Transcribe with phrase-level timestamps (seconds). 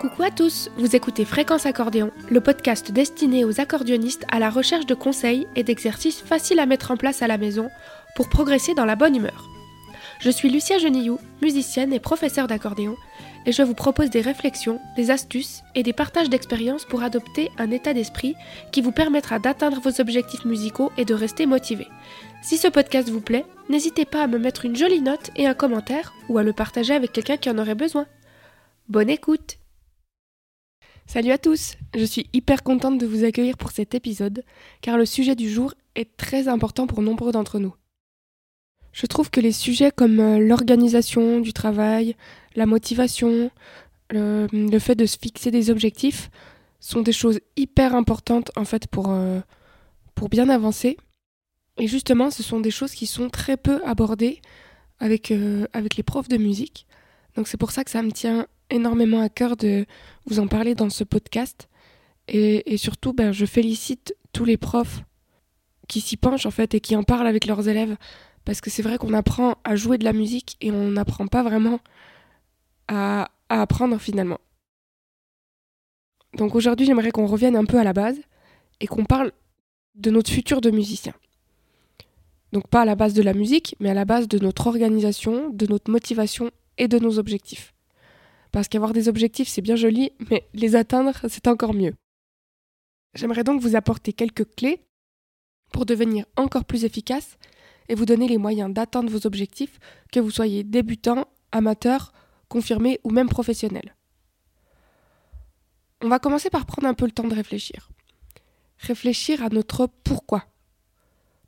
[0.00, 4.86] Coucou à tous, vous écoutez Fréquence Accordéon, le podcast destiné aux accordéonistes à la recherche
[4.86, 7.68] de conseils et d'exercices faciles à mettre en place à la maison
[8.14, 9.48] pour progresser dans la bonne humeur.
[10.20, 12.94] Je suis Lucia Genillou, musicienne et professeure d'accordéon,
[13.44, 17.72] et je vous propose des réflexions, des astuces et des partages d'expériences pour adopter un
[17.72, 18.36] état d'esprit
[18.70, 21.88] qui vous permettra d'atteindre vos objectifs musicaux et de rester motivé.
[22.40, 25.54] Si ce podcast vous plaît, n'hésitez pas à me mettre une jolie note et un
[25.54, 28.06] commentaire ou à le partager avec quelqu'un qui en aurait besoin.
[28.88, 29.58] Bonne écoute
[31.10, 34.44] Salut à tous Je suis hyper contente de vous accueillir pour cet épisode,
[34.82, 37.74] car le sujet du jour est très important pour nombreux d'entre nous.
[38.92, 42.14] Je trouve que les sujets comme euh, l'organisation du travail,
[42.56, 43.50] la motivation,
[44.10, 46.30] le, fait de se fixer des objectifs
[46.78, 49.40] sont des choses hyper importantes en fait pour, euh,
[50.14, 50.98] pour bien avancer.
[51.78, 54.42] Et justement, ce sont des choses qui sont très peu abordées
[54.98, 56.86] avec, euh, avec les profs de musique.
[57.34, 59.86] Donc c'est pour ça que ça me tient énormément à cœur de
[60.26, 61.68] vous en parler dans ce podcast.
[62.28, 65.02] Et, surtout, ben, je félicite tous les profs
[65.88, 67.96] qui s'y penchent en fait et qui en parlent avec leurs élèves.
[68.44, 71.42] Parce que c'est vrai qu'on apprend à jouer de la musique et on n'apprend pas
[71.42, 71.80] vraiment
[72.88, 74.38] à, à apprendre finalement.
[76.34, 78.18] Donc aujourd'hui, j'aimerais qu'on revienne un peu à la base
[78.80, 79.32] et qu'on parle
[79.94, 81.14] de notre futur de musicien.
[82.52, 85.50] Donc pas à la base de la musique, mais à la base de notre organisation,
[85.50, 87.74] de notre motivation et de nos objectifs.
[88.52, 91.94] Parce qu'avoir des objectifs, c'est bien joli, mais les atteindre, c'est encore mieux.
[93.14, 94.84] J'aimerais donc vous apporter quelques clés
[95.72, 97.36] pour devenir encore plus efficace
[97.88, 99.78] et vous donner les moyens d'atteindre vos objectifs,
[100.12, 102.12] que vous soyez débutant, amateur,
[102.48, 103.94] confirmé ou même professionnel.
[106.02, 107.90] On va commencer par prendre un peu le temps de réfléchir.
[108.78, 110.44] Réfléchir à notre pourquoi.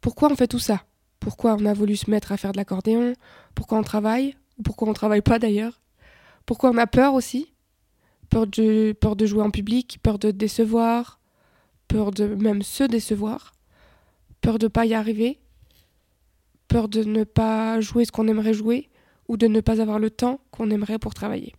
[0.00, 0.84] Pourquoi on fait tout ça?
[1.20, 3.12] Pourquoi on a voulu se mettre à faire de l'accordéon?
[3.54, 4.36] Pourquoi on travaille?
[4.58, 5.80] Ou pourquoi on travaille pas d'ailleurs?
[6.46, 7.52] Pourquoi on a peur aussi?
[8.28, 11.20] Peur de, jouer en public, peur de décevoir,
[11.88, 13.52] peur de même se décevoir,
[14.40, 15.40] peur de pas y arriver,
[16.68, 18.88] peur de ne pas jouer ce qu'on aimerait jouer
[19.26, 21.54] ou de ne pas avoir le temps qu'on aimerait pour travailler.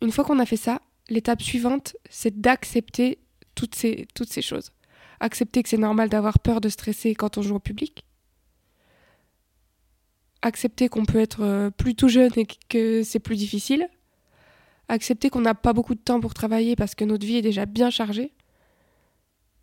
[0.00, 3.18] Une fois qu'on a fait ça, l'étape suivante, c'est d'accepter
[3.54, 4.70] toutes ces, toutes ces choses.
[5.20, 8.04] Accepter que c'est normal d'avoir peur de stresser quand on joue au public.
[10.44, 13.88] Accepter qu'on peut être euh, plus tout jeune et que c'est plus difficile.
[14.88, 17.64] Accepter qu'on n'a pas beaucoup de temps pour travailler parce que notre vie est déjà
[17.64, 18.30] bien chargée.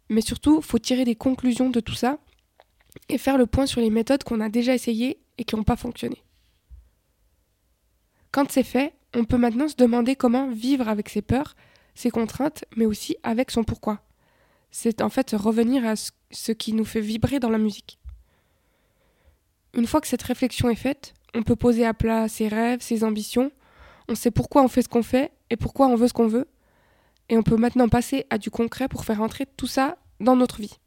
[0.10, 2.18] Mais surtout, il faut tirer des conclusions de tout ça
[3.10, 5.76] et faire le point sur les méthodes qu'on a déjà essayées et qui n'ont pas
[5.76, 6.24] fonctionné.
[8.32, 11.56] Quand c'est fait, on peut maintenant se demander comment vivre avec ses peurs,
[11.94, 14.02] ses contraintes, mais aussi avec son pourquoi.
[14.72, 18.00] C'est en fait revenir à ce qui nous fait vibrer dans la musique.
[19.74, 23.04] Une fois que cette réflexion est faite, on peut poser à plat ses rêves, ses
[23.04, 23.52] ambitions,
[24.08, 26.48] on sait pourquoi on fait ce qu'on fait et pourquoi on veut ce qu'on veut,
[27.30, 30.60] et on peut maintenant passer à du concret pour faire entrer tout ça dans notre
[30.60, 30.78] vie.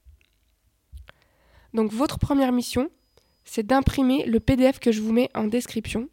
[1.73, 2.91] Donc votre première mission,
[3.45, 6.09] c'est d'imprimer le PDF que je vous mets en description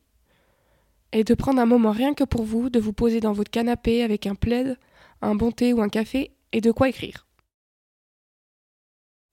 [1.12, 4.04] et de prendre un moment rien que pour vous, de vous poser dans votre canapé
[4.04, 4.78] avec un plaid,
[5.22, 7.28] un bon thé ou un café et de quoi écrire.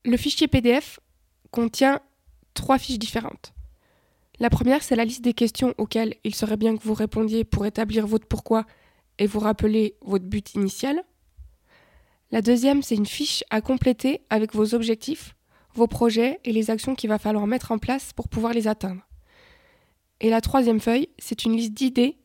[0.05, 1.01] Le fichier PDF
[1.51, 2.01] contient
[2.59, 3.55] trois fiches différentes.
[4.39, 7.67] La première, c'est la liste des questions auxquelles il serait bien que vous répondiez pour
[7.67, 8.67] établir votre pourquoi
[9.19, 11.03] et vous rappeler votre but initial.
[12.31, 15.35] La deuxième, c'est une fiche à compléter avec vos objectifs
[15.79, 19.03] vos projets et les actions qu'il va falloir mettre en place pour pouvoir les atteindre.
[20.21, 22.19] Et la troisième feuille, c'est une liste d'idées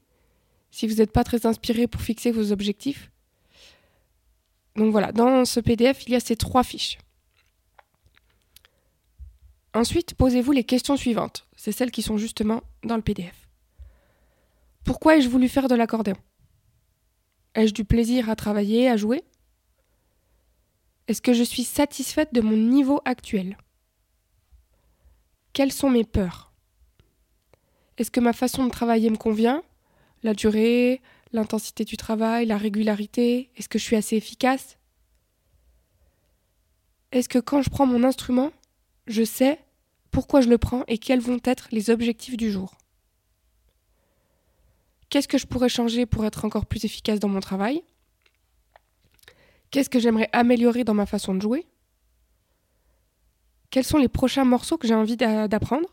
[0.72, 3.12] si vous n'êtes pas très inspiré pour fixer vos objectifs.
[4.76, 6.98] Donc voilà, dans ce PDF, il y a ces trois fiches.
[9.74, 11.48] Ensuite, posez-vous les questions suivantes.
[11.56, 13.50] C'est celles qui sont justement dans le PDF.
[14.84, 16.18] Pourquoi ai-je voulu faire de l'accordéon?
[17.56, 19.24] Ai-je du plaisir à travailler, à jouer?
[21.08, 23.58] Est-ce que je suis satisfaite de mon niveau actuel?
[25.54, 26.54] Quelles sont mes peurs?
[27.98, 29.64] Est-ce que ma façon de travailler me convient?
[30.24, 33.52] La durée, l'intensité du travail, la régularité?
[33.56, 34.78] Est-ce que je suis assez efficace?
[37.12, 38.52] Est-ce que quand je prends mon instrument,
[39.06, 39.63] je sais
[40.14, 42.78] pourquoi je le prends et quels vont être les objectifs du jour.
[45.10, 47.84] Qu'est-ce que je pourrais changer pour être encore plus efficace dans mon travail?
[49.72, 51.66] Qu'est-ce que j'aimerais améliorer dans ma façon de jouer?
[53.72, 55.90] Quels sont les prochains morceaux que j'ai envie d'apprendre?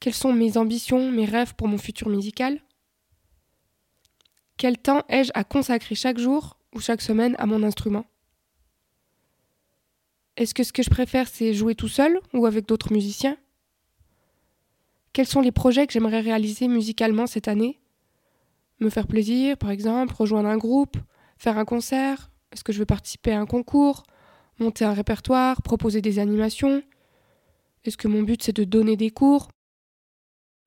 [0.00, 2.62] Quelles sont mes ambitions, mes rêves pour mon futur musical?
[4.56, 8.06] Quel temps ai-je à consacrer chaque jour ou chaque semaine à mon instrument?
[10.38, 13.36] Est-ce que ce que je préfère c'est jouer tout seul ou avec d'autres musiciens?
[15.12, 17.80] Quels sont les projets que j'aimerais réaliser musicalement cette année?
[18.78, 20.96] Me faire plaisir, par exemple, rejoindre un groupe,
[21.38, 24.04] faire un concert, est-ce que je veux participer à un concours,
[24.60, 26.84] monter un répertoire, proposer des animations?
[27.82, 29.48] Est-ce que mon but c'est de donner des cours?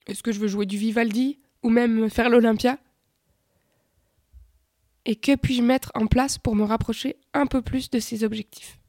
[0.06, 2.78] Est-ce que je veux jouer du Vivaldi ou même faire l'Olympia?
[5.06, 8.81] Et que puis-je mettre en place pour me rapprocher un peu plus de ces objectifs?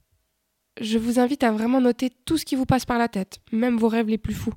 [0.80, 3.76] Je vous invite à vraiment noter tout ce qui vous passe par la tête, même
[3.76, 4.54] vos rêves les plus fous.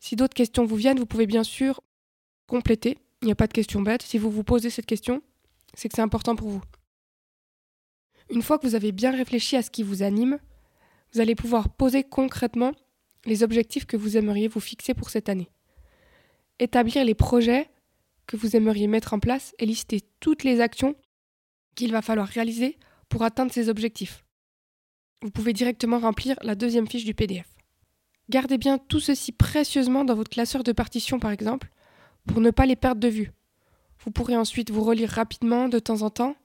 [0.00, 1.82] Si d'autres questions vous viennent, vous pouvez bien sûr
[2.46, 2.98] compléter.
[3.22, 4.02] Il n'y a pas de question bête.
[4.02, 5.22] Si vous vous posez cette question,
[5.74, 6.62] c'est que c'est important pour vous.
[8.30, 10.38] Une fois que vous avez bien réfléchi à ce qui vous anime,
[11.12, 12.72] vous allez pouvoir poser concrètement
[13.26, 15.50] les objectifs que vous aimeriez vous fixer pour cette année.
[16.58, 17.70] Établir les projets
[18.26, 20.94] que vous aimeriez mettre en place et lister toutes les actions
[21.74, 22.78] qu'il va falloir réaliser
[23.08, 24.23] pour atteindre ces objectifs.
[25.24, 27.46] Vous pouvez directement remplir la deuxième fiche du PDF.
[28.28, 31.70] Gardez bien tout ceci précieusement dans votre classeur de partition par exemple,
[32.26, 33.32] pour ne pas les perdre de vue.
[34.00, 36.36] Vous pourrez ensuite vous relire rapidement de temps en temps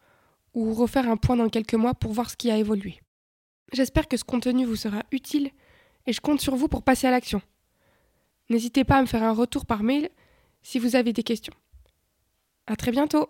[0.54, 3.02] ou refaire un point dans quelques mois pour voir ce qui a évolué.
[3.74, 5.52] J'espère que ce contenu vous sera utile
[6.06, 7.42] et je compte sur vous pour passer à l'action.
[8.50, 10.10] N'hésitez pas à me faire un retour par mail
[10.62, 11.54] si vous avez des questions.
[12.66, 13.28] À très bientôt!